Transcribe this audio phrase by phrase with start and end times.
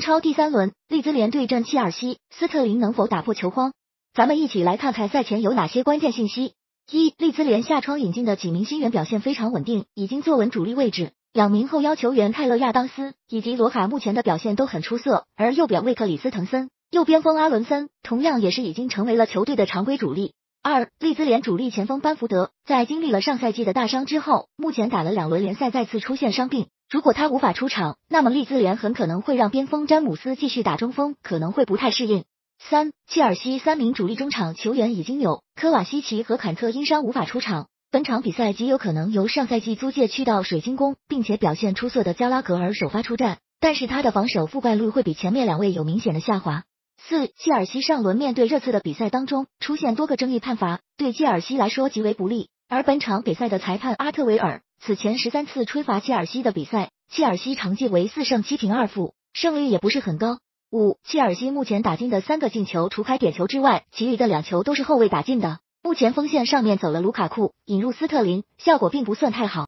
[0.00, 3.74] 英超第三轮，利兹联对阵切尔西，斯特林能否打破球荒？
[4.14, 6.54] 咱们一起来看看赛前有哪些关键信息。
[6.90, 11.12] 一、利兹联下窗引进的几名新援表现非常稳定，已经坐稳主力位置。
[11.34, 20.32] 两名后腰球员泰勒亚当斯以及罗卡目前的表现都很出色，而右表卫克里斯滕森、右边锋阿伦森同样也是已经成为了球队的常规主力。
[20.62, 32.24] 二、利兹联主力前锋班福德在经历了上赛季的大伤之后，目前打了两轮联赛再次出现伤病，如果他无法出场，那么利兹联很可能会让边锋詹姆斯继续打中锋，可能会不太适应。
[32.58, 46.64] 三，切尔西三名主力中场球员已经有科瓦西奇和坎特因伤无法出场，本场比赛极有可能由上赛季租借去到水晶宫并且表现出色的加拉格尔首发出战，但是他的防守覆盖率会比前面两位有明显的下滑。
[47.00, 60.38] 四，切尔西上轮面对热刺的比赛当中出现多个争议判罚，对切尔西来说极为不利，而本场比赛的裁判阿特维尔此前十三次吹罚切尔西的比赛，切尔西成绩为四胜七平二负，胜率也不是很高。
[60.70, 65.58] 五，切尔西目前打进的三个进球，除开点球之外，其余的两球都是后卫打进的。
[65.82, 69.58] 目前锋线上面走了卢卡库，引入斯特林，效果并不算太好。